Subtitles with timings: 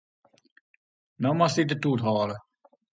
[1.23, 2.37] No moatst dy de toet hâlde.